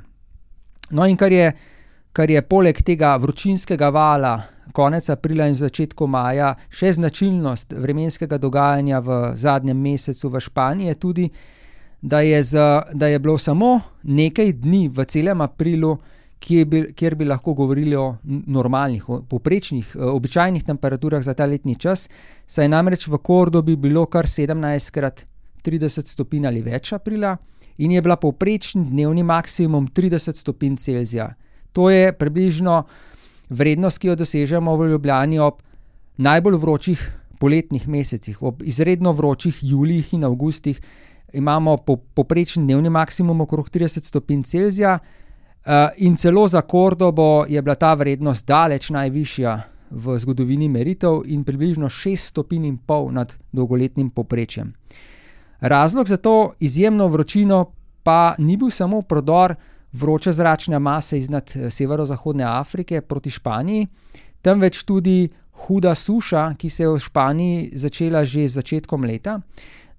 No, 0.91 1.05
in 1.07 1.17
kar 1.17 1.31
je, 1.31 1.51
kar 2.13 2.29
je 2.29 2.41
poleg 2.41 2.81
tega 2.85 3.15
vročinskega 3.17 3.89
vala 3.89 4.41
konec 4.75 5.09
aprila 5.09 5.47
in 5.47 5.55
začetku 5.55 6.07
maja 6.07 6.51
še 6.69 6.91
značilnost 6.99 7.73
vremenskega 7.79 8.37
dogajanja 8.37 8.99
v 8.99 9.19
zadnjem 9.39 9.79
mesecu 9.81 10.29
v 10.29 10.41
Španiji, 10.43 10.87
je 10.87 10.95
tudi, 10.99 11.29
da 12.01 12.19
je, 12.21 12.43
z, 12.43 12.65
da 12.93 13.07
je 13.07 13.19
bilo 13.19 13.37
samo 13.37 13.79
nekaj 14.03 14.51
dni 14.61 14.89
v 14.93 15.05
celem 15.09 15.41
aprilu, 15.41 15.95
kjer 16.39 16.65
bi, 16.65 16.81
kjer 16.93 17.15
bi 17.15 17.25
lahko 17.25 17.53
govorili 17.53 17.95
o 17.95 18.17
normalnih, 18.23 19.03
poprečnih, 19.29 19.95
običajnih 19.95 20.63
temperaturah 20.63 21.23
za 21.23 21.33
ta 21.33 21.45
letni 21.45 21.75
čas, 21.79 22.09
saj 22.45 22.69
namreč 22.69 23.07
v 23.07 23.17
Kordobi 23.17 23.75
bilo 23.75 24.05
kar 24.05 24.25
17 24.29 24.91
krat 24.91 25.25
30 25.65 26.05
stopinj 26.05 26.47
ali 26.47 26.61
več 26.61 26.93
aprila 26.93 27.35
in 27.77 27.91
je 27.91 28.01
bila 28.01 28.15
povprečni 28.15 28.85
dnevni 28.85 29.23
maksimum 29.23 29.87
30 29.87 30.37
stopinj 30.37 30.77
Celzija. 30.77 31.33
To 31.73 31.89
je 31.89 32.13
približno 32.13 32.83
vrednost, 33.49 33.99
ki 33.99 34.07
jo 34.07 34.15
dosežemo 34.15 34.77
v 34.77 34.91
Ljubljani 34.93 35.39
ob 35.39 35.59
najbolj 36.17 36.55
vročih 36.61 37.01
poletnih 37.39 37.87
mesecih, 37.87 38.41
ob 38.41 38.63
izredno 38.63 39.11
vročih 39.11 39.57
julijih 39.61 40.13
in 40.13 40.23
avgustih, 40.23 40.79
imamo 41.33 41.77
po, 41.77 41.97
poprečen 41.97 42.63
dnevni 42.63 42.89
maksimum 42.89 43.41
okrog 43.41 43.69
30 43.69 44.07
stopinj 44.07 44.43
Celzija, 44.43 44.99
in 45.97 46.15
celo 46.15 46.47
za 46.47 46.61
Kordobo 46.61 47.45
je 47.49 47.61
bila 47.61 47.75
ta 47.75 47.93
vrednost 47.93 48.45
daleč 48.47 48.89
najvišja 48.89 49.61
v 49.89 50.17
zgodovini 50.19 50.69
meritev 50.69 51.23
in 51.25 51.43
približno 51.43 51.89
6 51.89 52.15
stopinj 52.15 52.65
in 52.65 52.77
pol 52.77 53.11
nad 53.11 53.33
dolgoletnim 53.51 54.09
poprečjem. 54.09 54.73
Razlog 55.59 56.07
za 56.07 56.17
to 56.17 56.53
izjemno 56.59 57.07
vročino 57.07 57.65
pa 58.03 58.35
ni 58.37 58.57
bil 58.57 58.69
samo 58.69 59.01
prodor 59.01 59.55
vroče 59.91 60.31
zračne 60.31 60.79
mase 60.79 61.17
iznad 61.17 61.51
eh, 61.55 61.69
severozahodne 61.69 62.43
Afrike 62.43 63.01
proti 63.01 63.29
Španiji, 63.29 63.87
temveč 64.41 64.83
tudi 64.83 65.29
huda 65.65 65.95
suša, 65.95 66.53
ki 66.57 66.69
se 66.69 66.83
je 66.83 66.89
v 66.89 66.99
Španiji 66.99 67.71
začela 67.73 68.25
že 68.25 68.47
z 68.47 68.53
začetkom 68.53 69.03
leta. 69.03 69.39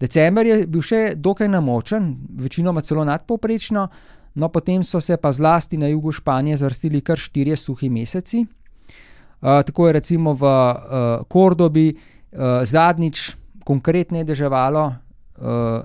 December 0.00 0.46
je 0.46 0.66
bil 0.66 0.82
še 0.84 1.14
dokaj 1.16 1.48
namočen, 1.48 2.10
večinoma 2.36 2.80
celo 2.84 3.04
nadpoprečno, 3.04 3.88
no 4.36 4.48
potem 4.52 4.84
so 4.84 5.00
se 5.00 5.16
pa 5.16 5.32
zlasti 5.32 5.76
na 5.80 5.88
jugu 5.88 6.12
Španije 6.12 6.56
zvrstili 6.56 7.00
kar 7.00 7.18
štirje 7.18 7.56
suhi 7.56 7.88
meseci. 7.88 8.44
Uh, 8.44 9.62
tako 9.64 9.86
je 9.86 9.92
recimo 9.92 10.32
v 10.32 10.44
uh, 10.44 11.24
Kordobi 11.28 11.92
uh, 11.92 12.62
zadnjič 12.64 13.36
konkretno 13.64 14.22
deževalo 14.24 14.84
uh, 14.86 15.82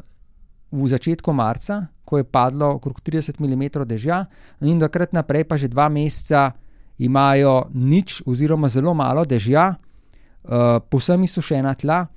v 0.72 0.88
začetku 0.88 1.34
marca, 1.34 1.88
ko 2.06 2.20
je 2.20 2.24
padlo 2.24 2.76
okrog 2.80 3.02
30 3.04 3.40
mm 3.40 3.84
dežja, 3.88 4.26
in 4.64 4.80
takrat 4.80 5.12
naprej 5.12 5.44
pa 5.44 5.60
že 5.60 5.68
dva 5.68 5.90
meseca 5.92 6.52
imajo 7.00 7.68
nič 7.76 8.24
oziroma 8.28 8.70
zelo 8.70 8.94
malo 8.94 9.26
dežja, 9.28 9.76
uh, 9.76 10.80
povsem 10.88 11.24
izsušena 11.24 11.76
tla. 11.76 12.08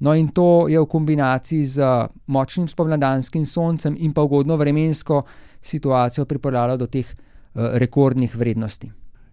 No, 0.00 0.14
in 0.16 0.28
to 0.32 0.68
je 0.68 0.80
v 0.80 0.86
kombinaciji 0.88 1.64
z 1.64 1.88
močnim 2.26 2.68
spomladanskim 2.68 3.44
soncem 3.44 3.96
in 3.98 4.12
pa 4.12 4.22
ugodno 4.22 4.56
vremensko 4.56 5.22
situacijo 5.60 6.24
pripeljalo 6.24 6.76
do 6.76 6.86
teh 6.86 7.06
uh, 7.06 7.76
rekordnih 7.76 8.36
vrednosti. 8.36 8.90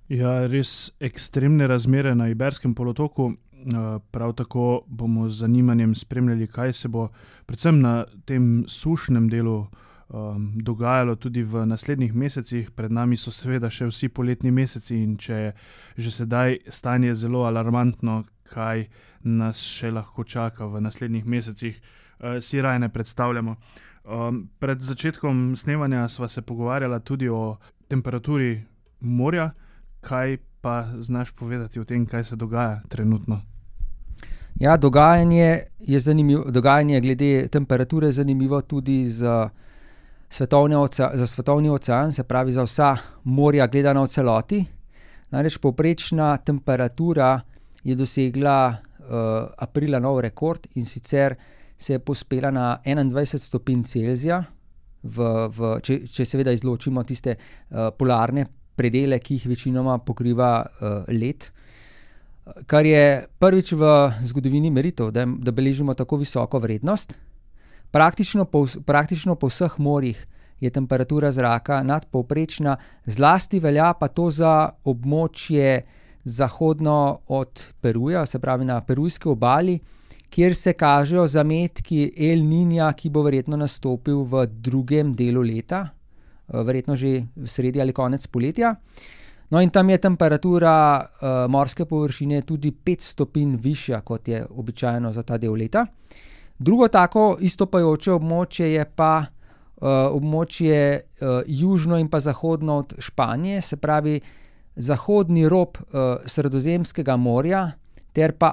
Ja, 0.08 0.48
res 0.48 0.92
ekstremne 1.00 1.68
razmere 1.68 2.16
na 2.16 2.30
Iberskem 2.32 2.76
polotoku. 2.76 3.34
Prav 4.12 4.34
tako 4.38 4.84
bomo 4.88 5.30
z 5.30 5.42
zanimanjem 5.42 5.96
spremljali, 5.96 6.48
kaj 6.48 6.74
se 6.74 6.88
bo 6.88 7.10
predvsem 7.46 7.82
na 7.82 8.06
tem 8.26 8.64
sušnem 8.68 9.28
delu 9.30 9.66
um, 10.08 10.52
dogajalo 10.56 11.16
tudi 11.16 11.44
v 11.44 11.66
naslednjih 11.66 12.14
mesecih. 12.14 12.72
Pred 12.72 12.92
nami 12.92 13.18
so 13.18 13.32
seveda 13.32 13.70
še 13.70 13.90
vsi 13.90 14.10
poletni 14.10 14.52
meseci 14.52 15.02
in 15.02 15.18
če 15.18 15.34
je 15.34 15.54
že 15.98 16.12
sedaj 16.12 16.58
stanje 16.70 17.16
zelo 17.16 17.44
alarmantno, 17.44 18.24
kaj 18.50 18.88
nas 19.24 19.62
še 19.62 19.92
lahko 19.92 20.24
čaka 20.24 20.66
v 20.66 20.82
naslednjih 20.82 21.26
mesecih, 21.26 21.78
uh, 21.78 22.40
si 22.42 22.62
raje 22.62 22.80
ne 22.80 22.90
predstavljamo. 22.90 23.56
Um, 24.08 24.50
pred 24.60 24.82
začetkom 24.82 25.56
snemanja 25.56 26.08
sva 26.08 26.28
se 26.28 26.42
pogovarjala 26.42 27.00
tudi 27.00 27.30
o 27.30 27.58
temperaturi 27.88 28.64
morja, 29.00 29.52
kaj 30.02 30.38
pa 30.62 30.86
znaš 31.00 31.32
povedati 31.32 31.80
o 31.80 31.84
tem, 31.84 32.06
kaj 32.06 32.24
se 32.24 32.36
dogaja 32.36 32.82
trenutno. 32.88 33.42
Ja, 34.60 34.78
dogajanje 34.78 35.60
je 35.80 36.00
zanimivo. 36.00 36.52
Dogajanje 36.52 37.02
glede 37.02 37.48
temperature 37.48 38.08
je 38.08 38.12
zanimivo 38.12 38.62
tudi 38.62 39.08
za 39.08 39.50
svetovni, 40.30 40.76
oce, 40.76 41.08
za 41.14 41.28
svetovni 41.28 41.70
ocean, 41.70 42.12
se 42.12 42.24
pravi 42.24 42.52
za 42.52 42.64
vsa 42.64 42.96
morja, 43.24 43.68
gledano 43.68 44.04
v 44.04 44.08
celoti. 44.08 44.66
Namreč 45.30 45.58
povprečna 45.58 46.38
temperatura 46.38 47.42
je 47.88 47.96
dosegla 47.96 48.58
uh, 48.68 49.48
aprila 49.64 50.02
nov 50.04 50.20
rekord 50.26 50.68
in 50.76 50.86
sicer 50.86 51.36
se 51.78 51.94
je 51.94 52.00
pospela 52.00 52.52
na 52.52 52.80
21 52.86 53.38
stopinj 53.38 53.84
Celzija, 53.84 54.42
v, 55.04 55.28
v, 55.54 55.74
če, 55.86 56.02
če 56.10 56.26
seveda 56.26 56.52
izločimo 56.52 57.04
tiste 57.08 57.38
uh, 57.38 57.90
polarne 57.96 58.48
predele, 58.78 59.22
ki 59.22 59.38
jih 59.38 59.48
večinoma 59.54 60.00
pokriva 60.06 60.52
uh, 60.66 61.06
led. 61.14 61.48
Kar 62.68 62.88
je 62.88 63.28
prvič 63.40 63.74
v 63.76 63.92
zgodovini 64.30 64.72
meritev, 64.72 65.12
da, 65.12 65.26
da 65.28 65.52
beležimo 65.52 65.94
tako 65.98 66.22
visoko 66.22 66.60
vrednost. 66.64 67.18
Praktično 67.92 68.46
po, 68.52 68.66
praktično 68.86 69.36
po 69.36 69.50
vseh 69.52 69.78
morjih 69.80 70.20
je 70.60 70.72
temperatura 70.74 71.32
zraka 71.32 71.84
nadpovprečna, 71.84 72.78
zlasti 73.06 73.60
velja 73.60 73.94
pa 74.00 74.08
to 74.08 74.30
za 74.32 74.72
območje 74.84 75.82
zahodno 76.24 77.20
od 77.28 77.66
Peruja, 77.82 78.26
se 78.26 78.40
pravi 78.40 78.66
na 78.66 78.82
perujski 78.82 79.30
obali, 79.30 79.80
kjer 80.30 80.56
se 80.56 80.74
kažejo 80.74 81.28
zametki 81.28 82.12
El 82.18 82.44
Ninja, 82.48 82.92
ki 82.94 83.10
bo 83.10 83.24
verjetno 83.24 83.58
nastopil 83.58 84.24
v 84.24 84.46
drugem 84.48 85.14
delu 85.16 85.42
leta, 85.42 85.88
eh, 85.88 86.64
verjetno 86.64 86.96
že 86.96 87.22
sredi 87.46 87.82
ali 87.82 87.94
konec 87.94 88.28
poletja. 88.28 88.76
No, 89.50 89.62
in 89.62 89.70
tam 89.70 89.90
je 89.90 89.98
temperatura 89.98 91.00
uh, 91.00 91.28
morske 91.52 91.86
površine 91.86 92.42
tudi 92.42 92.72
5 92.72 93.02
stopinj 93.02 93.56
višja, 93.64 94.02
kot 94.02 94.28
je 94.28 94.46
običajno 94.50 95.12
za 95.12 95.24
ta 95.24 95.38
del 95.38 95.54
leta. 95.56 95.86
Drugo 96.60 96.88
tako 96.88 97.38
istopajoče 97.40 98.12
območje 98.12 98.68
je 98.74 98.84
pa 98.96 99.14
uh, 99.24 99.88
območje 100.12 101.00
uh, 101.00 101.42
južno 101.48 101.98
in 101.98 102.10
pa 102.10 102.20
zahodno 102.20 102.78
od 102.78 102.94
Španije, 103.00 103.62
se 103.62 103.78
pravi 103.78 104.20
zahodni 104.78 105.50
rob 105.50 105.78
uh, 105.78 106.24
Sredozemskega 106.26 107.18
morja. 107.18 107.72
Ter 108.14 108.32
pa, 108.34 108.50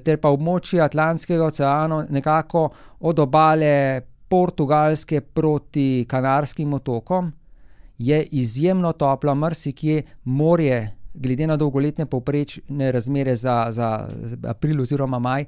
ter 0.00 0.16
pa 0.16 0.30
območje 0.32 0.80
Atlantskega 0.80 1.44
oceana, 1.44 2.06
nekako 2.08 2.70
od 3.04 3.18
obale 3.20 4.00
Portugalske 4.32 5.20
proti 5.20 6.06
Kanarskim 6.08 6.72
otokom 6.72 7.32
je 7.98 8.22
izjemno 8.22 8.92
toplo, 8.92 9.34
marsikje 9.34 10.02
morje, 10.24 10.96
glede 11.14 11.46
na 11.46 11.56
dolgoletne 11.56 12.06
povprečne 12.06 12.92
razmere 12.92 13.36
za, 13.36 13.66
za 13.70 14.08
april 14.48 14.80
oziroma 14.80 15.18
maj, 15.18 15.44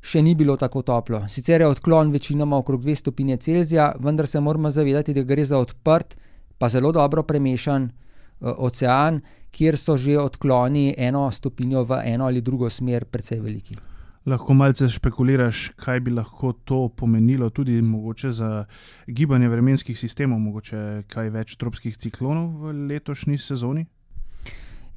še 0.00 0.22
ni 0.22 0.34
bilo 0.34 0.56
tako 0.56 0.82
toplo. 0.82 1.22
Sicer 1.28 1.60
je 1.60 1.68
odklon 1.68 2.12
večinoma 2.12 2.58
okrog 2.60 2.84
2 2.84 2.94
stopinje 2.94 3.36
Celzija, 3.36 3.94
vendar 4.00 4.26
se 4.26 4.40
moramo 4.40 4.70
zavedati, 4.70 5.14
da 5.14 5.22
gre 5.22 5.44
za 5.44 5.58
odprt, 5.58 6.16
pa 6.58 6.68
zelo 6.68 6.92
dobro 6.92 7.22
premešan 7.22 7.88
ocean, 8.40 9.20
kjer 9.50 9.76
so 9.76 9.96
že 9.96 10.18
odkloni 10.18 10.94
eno 10.98 11.30
stopinjo 11.30 11.84
v 11.84 12.02
eno 12.04 12.26
ali 12.26 12.40
drugo 12.40 12.70
smer 12.70 13.04
precej 13.04 13.40
veliki. 13.40 13.76
Lahko 14.26 14.54
malce 14.54 14.88
špekuliraš, 14.88 15.70
kaj 15.80 16.00
bi 16.00 16.12
lahko 16.12 16.52
to 16.52 16.88
pomenilo 16.88 17.50
tudi 17.50 17.80
za 18.30 18.64
gibanje 19.06 19.48
vremenskih 19.48 19.98
sistemov, 19.98 20.38
mogoče 20.38 21.02
kaj 21.08 21.30
več 21.30 21.56
tropskih 21.56 21.96
ciklonov 21.96 22.60
v 22.60 22.72
letošnji 22.88 23.38
sezoni? 23.38 23.86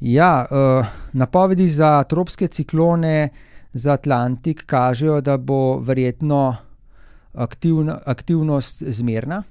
Ja, 0.01 0.45
uh, 0.45 0.85
napovedi 1.13 1.67
za 1.67 2.03
tropske 2.03 2.47
ciklone 2.47 3.29
za 3.73 3.93
Atlantik 3.93 4.65
kažejo, 4.65 5.21
da 5.21 5.38
bo 5.38 5.79
verjetno 5.79 6.55
aktivno, 7.33 8.00
aktivnost 8.05 8.83
zmerna. 8.83 9.43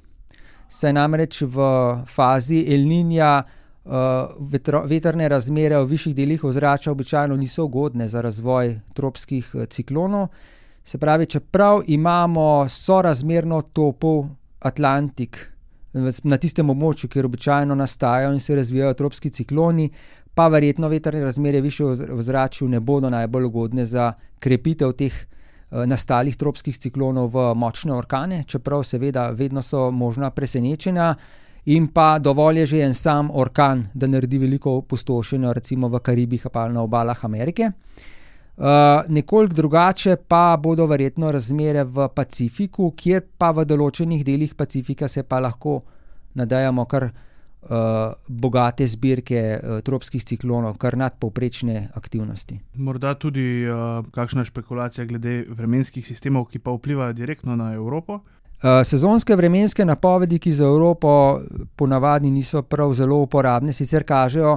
Saj 0.68 0.92
namreč 0.92 1.42
v 1.42 1.64
fazi 2.06 2.66
Elninja 2.68 3.40
uh, 3.40 3.61
vetro, 3.84 4.84
veterne 4.86 5.28
razmere 5.28 5.78
v 5.82 5.88
višjih 5.90 6.14
delih 6.14 6.44
ozračja 6.44 6.92
običajno 6.92 7.36
niso 7.36 7.64
ugodne 7.64 8.08
za 8.08 8.20
razvoj 8.20 8.78
tropskih 8.94 9.50
eh, 9.54 9.66
ciklonov. 9.66 10.28
Se 10.84 10.98
pravi, 10.98 11.26
čeprav 11.26 11.82
imamo 11.86 12.68
sorazmerno 12.68 13.62
topov 13.62 14.26
Atlantik 14.60 15.52
na 16.24 16.36
tistem 16.36 16.70
območju, 16.70 17.08
kjer 17.08 17.26
običajno 17.26 17.74
nastajajo 17.74 18.32
in 18.32 18.40
se 18.40 18.56
razvijajo 18.56 18.94
tropski 18.94 19.30
cikloni, 19.30 19.90
pa 20.34 20.48
verjetno 20.48 20.88
veterne 20.88 21.20
razmere 21.24 21.60
više 21.60 21.84
v 21.84 22.22
zraku 22.22 22.68
ne 22.68 22.80
bodo 22.80 23.10
najbolj 23.10 23.44
ugodne 23.44 23.86
za 23.86 24.12
krepitev 24.38 24.92
teh 24.92 25.12
uh, 25.12 25.84
nastalih 25.86 26.36
tropskih 26.36 26.78
ciklonov 26.78 27.28
v 27.34 27.54
močne 27.54 27.92
orkane, 27.92 28.44
čeprav 28.46 28.82
seveda 28.82 29.30
vedno 29.30 29.62
so 29.62 29.90
možna 29.90 30.30
presenečenja. 30.30 31.14
In 31.64 31.86
pa 31.94 32.18
dovolj 32.18 32.58
je 32.58 32.66
že 32.66 32.78
en 32.82 32.94
sam 32.94 33.30
orkan, 33.30 33.84
da 33.94 34.06
naredi 34.06 34.38
veliko 34.38 34.76
opustošenja, 34.80 35.52
recimo 35.52 35.88
v 35.88 36.00
Karibih 36.00 36.46
ali 36.52 36.74
na 36.74 36.82
obalah 36.82 37.24
Amerike. 37.24 37.70
Uh, 38.56 38.66
nekoliko 39.08 39.54
drugače 39.54 40.16
pa 40.28 40.56
bodo 40.56 40.86
verjetno 40.86 41.32
razmere 41.32 41.84
v 41.84 42.08
Pacifiku, 42.14 42.92
kjer 42.96 43.22
pa 43.38 43.50
v 43.50 43.64
določenih 43.64 44.24
delih 44.24 44.54
Pacifika 44.54 45.08
se 45.08 45.22
pa 45.22 45.38
lahko 45.40 45.80
nadejamo 46.34 46.84
kar 46.84 47.04
uh, 47.04 48.12
bogate 48.28 48.86
zbirke 48.86 49.40
uh, 49.56 49.80
tropskih 49.80 50.24
ciklonov, 50.24 50.76
kar 50.76 50.98
nadpovprečne 50.98 51.88
aktivnosti. 51.94 52.58
Morda 52.74 53.14
tudi 53.14 53.64
uh, 53.64 54.04
kakšna 54.12 54.44
špekulacija 54.44 55.06
glede 55.06 55.46
vremenskih 55.48 56.04
sistemov, 56.06 56.50
ki 56.50 56.58
pa 56.58 56.74
vplivajo 56.76 57.16
direktno 57.16 57.56
na 57.56 57.72
Evropo. 57.74 58.20
Uh, 58.62 58.84
sezonske 58.86 59.34
vremenske 59.34 59.84
napovedi, 59.84 60.38
ki 60.38 60.52
za 60.52 60.64
Evropo 60.64 61.40
ponavadi 61.76 62.30
niso 62.30 62.60
prav 62.62 62.92
zelo 62.94 63.16
uporabne, 63.24 63.72
sicer 63.72 64.04
kažejo, 64.06 64.52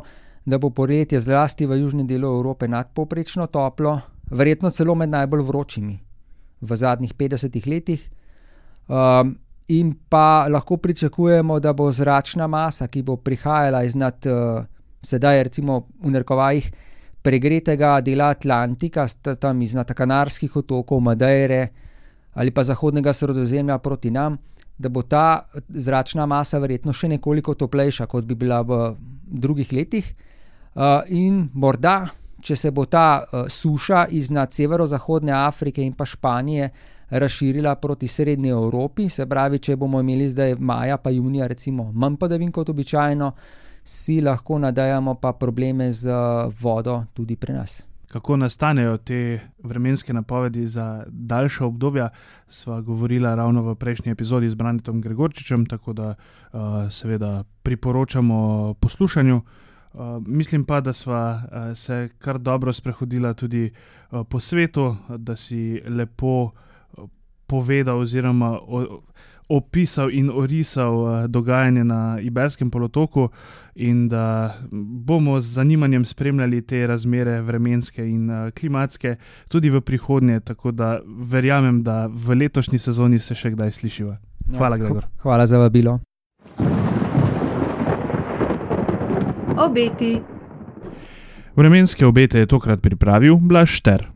da 0.46 0.60
bo 0.62 0.70
poletje 0.70 1.18
zlasti 1.20 1.66
v 1.66 1.80
južnem 1.80 2.06
delu 2.08 2.30
Evrope 2.38 2.68
nadpovprečno 2.68 3.48
toplo, 3.48 3.96
verjetno 4.30 4.70
celo 4.70 4.94
med 4.96 5.10
najbolj 5.10 5.42
vročimi 5.48 5.98
v 6.62 6.78
zadnjih 6.78 7.16
50 7.18 7.68
letih. 7.70 8.04
Um, 8.88 9.40
in 9.68 9.96
pa 10.10 10.46
lahko 10.54 10.78
pričakujemo, 10.78 11.58
da 11.60 11.74
bo 11.74 11.90
zračna 11.92 12.48
masa, 12.48 12.88
ki 12.88 13.02
bo 13.02 13.16
prihajala 13.18 13.84
iznad 13.84 14.30
uh, 14.30 14.62
sedaj, 15.02 15.44
recimo 15.50 15.80
v 16.04 16.14
narkovajih, 16.14 16.70
pregretega 17.26 17.98
dela 18.06 18.30
Atlantika, 18.38 19.08
tam 19.40 19.62
iznad 19.62 19.94
Kanarskih 19.98 20.56
otokov, 20.62 21.02
Madeire 21.02 21.68
ali 22.36 22.52
pa 22.52 22.64
zahodnega 22.64 23.14
sredozemlja 23.14 23.78
proti 23.80 24.12
nam, 24.12 24.38
da 24.78 24.90
bo 24.90 25.02
ta 25.02 25.48
zračna 25.70 26.26
masa 26.26 26.60
verjetno 26.60 26.94
še 26.94 27.10
nekoliko 27.16 27.56
toplejša, 27.56 28.06
kot 28.12 28.26
bi 28.28 28.36
bila 28.36 28.62
v 28.62 28.96
drugih 29.26 29.72
letih. 29.74 30.12
Uh, 30.76 31.00
in 31.08 31.46
morda, 31.54 32.02
če 32.44 32.56
se 32.60 32.72
bo 32.76 32.84
ta 32.86 33.24
uh, 33.24 33.48
suša 33.48 34.08
iznad 34.12 34.52
severozahodne 34.52 35.32
Afrike 35.32 35.82
in 35.82 35.94
pa 35.96 36.06
Španije 36.06 36.70
razširila 37.10 37.76
proti 37.80 38.08
srednji 38.08 38.52
Evropi, 38.52 39.10
se 39.10 39.26
pravi, 39.26 39.60
če 39.60 39.78
bomo 39.80 40.02
imeli 40.04 40.28
zdaj 40.30 40.58
maja, 40.60 40.98
pa 40.98 41.14
junija, 41.16 41.48
recimo 41.48 41.92
manj 41.94 42.20
padavin 42.20 42.52
kot 42.52 42.70
običajno, 42.70 43.32
si 43.86 44.20
lahko 44.22 44.60
nadajamo 44.60 45.16
pa 45.22 45.34
probleme 45.34 45.92
z 45.92 46.12
vodo 46.62 47.04
tudi 47.14 47.36
pri 47.36 47.54
nas. 47.54 47.84
Kako 48.16 48.38
nastanejo 48.38 48.98
te 48.98 49.40
vremenske 49.64 50.14
napovedi 50.14 50.68
za 50.68 51.04
daljša 51.08 51.66
obdobja, 51.66 52.10
sva 52.48 52.82
govorila 52.82 53.36
ravno 53.36 53.62
v 53.62 53.76
prejšnji 53.76 54.12
epizodi 54.12 54.50
z 54.50 54.56
Branitom 54.56 55.02
Gregorčičem, 55.02 55.66
tako 55.66 55.94
da 55.94 56.14
uh, 56.16 56.60
seveda 56.92 57.44
priporočamo 57.64 58.74
poslušanju. 58.80 59.42
Uh, 59.94 60.00
mislim 60.28 60.64
pa, 60.66 60.80
da 60.82 60.94
sva 60.94 61.42
uh, 61.44 61.78
se 61.78 62.10
kar 62.18 62.40
dobro 62.40 62.74
sprehodila 62.74 63.34
tudi 63.34 63.72
uh, 64.12 64.24
po 64.30 64.40
svetu, 64.40 64.96
da 65.18 65.36
si 65.36 65.82
lepo 65.88 66.52
povedal, 67.48 68.00
oziroma 68.00 68.60
o, 68.62 69.02
opisal 69.48 70.10
in 70.14 70.30
orisal 70.30 70.94
uh, 70.94 71.26
dogajanje 71.28 71.84
na 71.84 72.20
Iberskem 72.22 72.72
polotoku, 72.72 73.30
in 73.76 74.08
da 74.08 74.56
bomo 75.06 75.40
z 75.40 75.46
zanimanjem 75.46 76.06
spremljali 76.06 76.62
te 76.62 76.88
razmere, 76.88 77.42
vremenske 77.42 78.06
in 78.10 78.30
uh, 78.30 78.52
klimatske, 78.52 79.16
tudi 79.50 79.70
v 79.70 79.82
prihodnje. 79.82 80.40
Tako 80.40 80.72
da 80.72 81.00
verjamem, 81.06 81.84
da 81.84 82.06
v 82.08 82.36
letošnji 82.36 82.80
sezoni 82.80 83.20
se 83.20 83.36
še 83.36 83.52
kdaj 83.56 83.72
slišiva. 83.72 84.18
Ja, 84.52 84.58
hvala, 84.58 84.76
ja, 84.76 84.84
Gregor. 84.84 85.06
Hvala 85.22 85.48
za 85.48 85.58
vabilo. 85.58 86.00
Obeti. 89.58 90.18
Vremenske 91.56 92.06
obete 92.06 92.40
je 92.40 92.46
tokrat 92.46 92.82
pripravil 92.82 93.38
Blašter. 93.42 94.08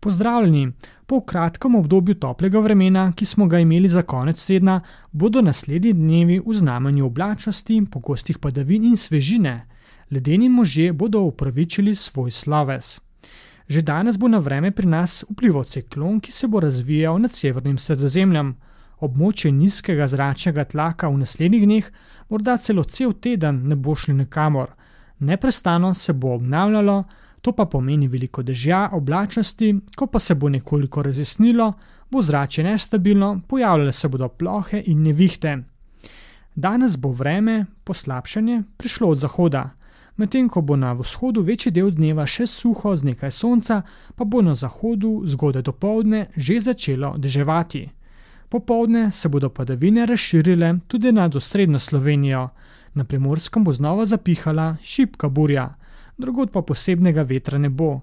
Pozdravljeni! 0.00 0.72
Po 1.06 1.20
kratkem 1.20 1.74
obdobju 1.74 2.14
toplega 2.14 2.60
vremena, 2.60 3.12
ki 3.12 3.24
smo 3.24 3.46
ga 3.46 3.58
imeli 3.58 3.88
za 3.88 4.02
konec 4.02 4.46
tedna, 4.46 4.80
bodo 5.12 5.42
naslednji 5.42 5.92
dnevi 5.92 6.40
v 6.46 6.54
znamenju 6.54 7.06
oblačnosti, 7.06 7.82
pogostih 7.90 8.38
padavin 8.38 8.84
in 8.84 8.96
svežine. 8.96 9.66
Ledeni 10.10 10.48
možje 10.48 10.92
bodo 10.92 11.20
upravičili 11.20 11.94
svoj 11.94 12.30
sloves. 12.30 13.00
Že 13.68 13.82
danes 13.82 14.16
bo 14.16 14.28
na 14.28 14.38
vreme 14.38 14.70
pri 14.70 14.86
nas 14.86 15.24
vplival 15.30 15.64
ciklon, 15.64 16.20
ki 16.20 16.32
se 16.32 16.48
bo 16.48 16.60
razvijal 16.60 17.18
nad 17.20 17.32
severnim 17.32 17.78
sredozemljem. 17.78 18.54
Območje 19.00 19.52
nizkega 19.52 20.08
zračnega 20.08 20.64
tlaka 20.64 21.08
v 21.08 21.18
naslednjih 21.20 21.64
dneh, 21.64 21.90
morda 22.28 22.56
celo 22.56 22.84
cel 22.84 23.12
teden, 23.12 23.60
ne 23.68 23.76
bo 23.76 23.94
šlo 23.94 24.14
nikamor. 24.14 24.72
Neprestano 25.18 25.94
se 25.94 26.12
bo 26.12 26.32
obnavljalo, 26.34 27.04
To 27.44 27.52
pa 27.52 27.66
pomeni 27.68 28.06
veliko 28.08 28.42
dežja, 28.42 28.88
oblačnosti, 28.96 29.74
ko 29.96 30.06
pa 30.06 30.18
se 30.18 30.34
bo 30.34 30.48
nekoliko 30.48 31.02
razjasnilo, 31.02 31.72
bo 32.10 32.22
zrače 32.22 32.62
nestabilno, 32.62 33.40
pojavljale 33.48 33.92
se 33.92 34.08
bodo 34.08 34.28
plohe 34.28 34.82
in 34.86 35.02
nevihte. 35.02 35.58
Danes 36.54 36.96
bo 36.96 37.10
vreme, 37.12 37.66
poslabšanje, 37.84 38.62
prišlo 38.76 39.08
od 39.08 39.18
zahoda. 39.18 39.70
Medtem 40.16 40.48
ko 40.48 40.62
bo 40.62 40.76
na 40.76 40.92
vzhodu 40.92 41.42
večji 41.42 41.72
del 41.72 41.90
dneva 41.90 42.24
še 42.26 42.46
suho 42.46 42.96
z 42.96 43.10
nekaj 43.10 43.30
sonca, 43.30 43.82
pa 44.16 44.24
bo 44.24 44.40
na 44.42 44.54
zahodu 44.54 45.20
zgodaj 45.26 45.68
do 45.68 45.72
povdne 45.72 46.26
že 46.36 46.60
začelo 46.60 47.18
deževati. 47.18 47.90
Popovdne 48.48 49.10
se 49.12 49.28
bodo 49.28 49.50
padavine 49.50 50.06
razširile 50.06 50.78
tudi 50.88 51.12
nad 51.12 51.36
osrednjo 51.36 51.78
Slovenijo, 51.78 52.48
na 52.94 53.04
primorskem 53.04 53.64
bo 53.64 53.72
znova 53.72 54.06
zapihala 54.06 54.76
šipka 54.82 55.28
burja 55.28 55.74
drugod 56.18 56.50
pa 56.50 56.62
posebnega 56.62 57.22
vetra 57.22 57.58
ne 57.58 57.70
bo. 57.70 58.00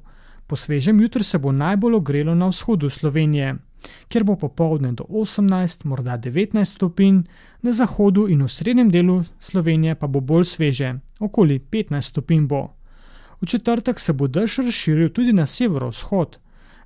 Po 0.47 0.55
svežem 0.55 1.01
jutru 1.01 1.23
se 1.23 1.37
bo 1.37 1.51
najbolj 1.51 1.95
ogrelo 1.95 2.35
na 2.35 2.47
vzhodu 2.47 2.89
Slovenije, 2.89 3.55
kjer 4.07 4.23
bo 4.23 4.35
popovdne 4.35 4.91
do 4.91 5.03
18, 5.03 5.85
morda 5.85 6.17
19 6.17 6.65
stopinj, 6.65 7.21
na 7.61 7.71
zahodu 7.71 8.27
in 8.27 8.43
v 8.43 8.49
srednjem 8.49 8.89
delu 8.89 9.23
Slovenije 9.39 9.95
pa 9.95 10.07
bo 10.07 10.19
bolj 10.19 10.45
sveže, 10.45 10.95
okoli 11.19 11.59
15 11.59 12.01
stopinj 12.01 12.47
bo. 12.47 12.67
V 13.41 13.45
četrtek 13.45 13.99
se 13.99 14.13
bo 14.13 14.27
dež 14.27 14.57
razširil 14.57 15.09
tudi 15.09 15.33
na 15.33 15.45
severovzhod. 15.47 16.37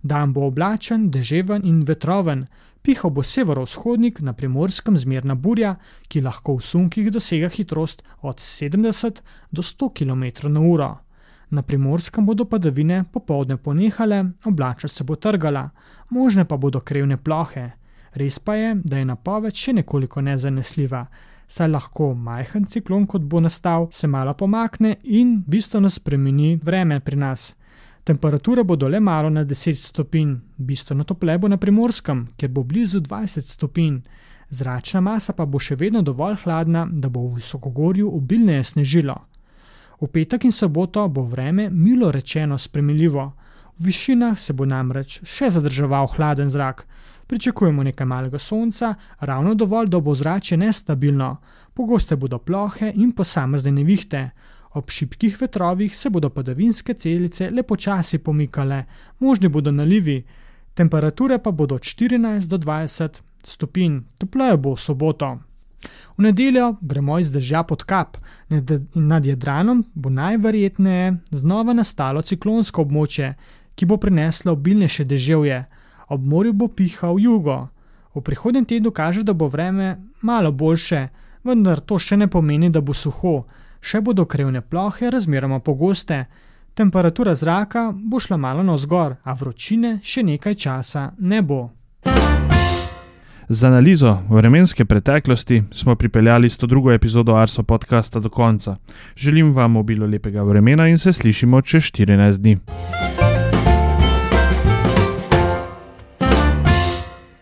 Dan 0.04 0.34
bo 0.34 0.46
oblačen, 0.46 1.10
deževen 1.12 1.66
in 1.66 1.82
vetroven, 1.84 2.46
pihal 2.82 3.10
bo 3.10 3.24
severovzhodnik 3.24 4.20
na 4.22 4.34
primorskem 4.34 4.98
zmerna 4.98 5.36
burja, 5.36 5.76
ki 6.08 6.22
lahko 6.22 6.56
v 6.56 6.62
sunkih 6.62 7.10
dosega 7.12 7.50
hitrost 7.50 8.04
od 8.22 8.38
70 8.38 9.22
do 9.52 9.62
100 9.62 9.90
km/h. 9.90 11.05
Primorskem 11.62 12.26
bodo 12.26 12.46
padavine 12.46 13.04
popovdne 13.14 13.58
ponehale, 13.58 14.26
oblača 14.46 14.88
se 14.88 15.04
bo 15.04 15.16
trgala, 15.16 15.70
možne 16.10 16.46
pa 16.46 16.58
bodo 16.58 16.80
krevne 16.80 17.18
plohe. 17.18 17.72
Res 18.14 18.40
pa 18.40 18.56
je, 18.56 18.76
da 18.84 18.98
je 18.98 19.06
napoved 19.06 19.56
še 19.56 19.74
nekoliko 19.74 20.22
nezanesljiva, 20.22 21.06
saj 21.48 21.68
lahko 21.68 22.14
majhen 22.14 22.66
ciklon, 22.66 23.06
kot 23.08 23.22
bo 23.22 23.42
nastal, 23.44 23.90
se 23.92 24.08
malo 24.08 24.34
pomakne 24.34 24.96
in 25.04 25.42
bistveno 25.48 25.90
spremeni 25.90 26.56
vreme 26.64 27.00
pri 27.00 27.20
nas. 27.20 27.54
Temperature 28.06 28.64
bodo 28.64 28.88
le 28.88 29.00
malo 29.00 29.30
na 29.30 29.44
10 29.46 29.82
stopinj, 29.82 30.36
bistveno 30.58 31.04
topleje 31.04 31.40
bo 31.42 31.48
na 31.48 31.58
primorskem, 31.58 32.28
kjer 32.38 32.52
bo 32.52 32.64
blizu 32.64 33.02
20 33.02 33.50
stopinj. 33.50 34.00
Zračna 34.50 35.02
masa 35.02 35.34
pa 35.34 35.46
bo 35.46 35.60
še 35.60 35.76
vedno 35.76 36.02
dovolj 36.06 36.38
hladna, 36.44 36.86
da 36.92 37.10
bo 37.10 37.26
v 37.28 37.40
visokogorju 37.40 38.12
obilneje 38.16 38.64
snežilo. 38.64 39.16
V 40.02 40.08
petek 40.08 40.44
in 40.44 40.52
soboto 40.52 41.08
bo 41.08 41.24
vreme 41.24 41.70
milo 41.70 42.12
rečeno 42.12 42.58
spremljivo. 42.58 43.34
V 43.80 43.86
višinah 43.86 44.40
se 44.40 44.54
bo 44.54 44.66
namreč 44.66 45.22
še 45.24 45.50
zadrževal 45.50 46.08
hladen 46.16 46.50
zrak. 46.50 46.86
Pričakujemo 47.28 47.84
nekaj 47.84 48.08
malega 48.08 48.40
sonca, 48.40 48.94
ravno 49.20 49.56
dovolj, 49.56 49.88
da 49.88 50.00
bo 50.00 50.16
zrače 50.16 50.58
nestabilno. 50.58 51.38
Pogoste 51.74 52.16
bodo 52.16 52.40
plohe 52.40 52.92
in 52.96 53.12
posamezne 53.12 53.72
nevihte. 53.72 54.30
Ob 54.76 54.90
šibkih 54.92 55.42
vetrovih 55.42 55.96
se 55.96 56.10
bodo 56.10 56.30
padavinske 56.30 56.94
celice 56.94 57.50
le 57.50 57.64
počasi 57.64 58.18
pomikale, 58.18 58.84
možni 59.20 59.50
bodo 59.50 59.72
nalivi, 59.72 60.24
temperature 60.74 61.40
pa 61.40 61.52
bodo 61.52 61.76
od 61.76 61.82
14 61.82 62.48
do 62.48 62.58
20 62.58 63.22
stopinj, 63.44 64.00
topleje 64.20 64.58
bo 64.58 64.76
v 64.76 64.80
soboto. 64.80 65.38
V 66.18 66.24
nedeljo 66.24 66.76
gremo 66.82 67.20
iz 67.20 67.32
dežja 67.32 67.64
pod 67.64 67.84
kap 67.84 68.18
in 68.50 68.64
nad 68.96 69.26
Jadranom 69.26 69.84
bo 69.94 70.10
najverjetneje 70.10 71.16
znova 71.32 71.74
nastalo 71.74 72.22
ciklonsko 72.22 72.82
območje, 72.82 73.34
ki 73.76 73.86
bo 73.86 73.98
prineslo 73.98 74.54
obilnejše 74.54 75.04
deževje, 75.04 75.66
ob 76.08 76.26
morju 76.26 76.54
bo 76.54 76.68
pihal 76.68 77.20
jugo. 77.20 77.68
V 78.16 78.22
prihodnjem 78.22 78.66
tednu 78.66 78.92
kaže, 78.92 79.24
da 79.24 79.34
bo 79.34 79.48
vreme 79.48 79.98
malo 80.22 80.52
boljše, 80.52 81.08
vendar 81.44 81.80
to 81.80 82.00
še 82.00 82.18
ne 82.18 82.28
pomeni, 82.28 82.70
da 82.70 82.82
bo 82.82 82.94
suho, 82.94 83.44
še 83.82 84.02
bodo 84.02 84.26
krevne 84.26 84.62
plohe 84.62 85.12
razmeroma 85.12 85.60
pogoste. 85.60 86.26
Temperatura 86.76 87.36
zraka 87.36 87.92
bo 87.96 88.20
šla 88.20 88.38
malo 88.38 88.64
navzgor, 88.64 89.20
a 89.24 89.34
vročine 89.34 90.00
še 90.04 90.24
nekaj 90.24 90.56
časa 90.56 91.12
ne 91.20 91.42
bo. 91.42 91.70
Z 93.50 93.64
analizo 93.64 94.18
vremenske 94.30 94.86
preteklosti 94.86 95.64
smo 95.72 95.96
pripeljali 95.96 96.50
102. 96.50 96.94
epizodo 96.94 97.36
Arso 97.36 97.64
podcasta 97.64 98.20
do 98.20 98.30
konca. 98.30 98.76
Želim 99.16 99.52
vam 99.54 99.76
obilo 99.76 100.08
lepega 100.08 100.42
vremena 100.42 100.88
in 100.88 100.98
se 100.98 101.14
slišimo 101.14 101.62
čez 101.62 101.84
14 101.84 102.38
dni. 102.38 102.58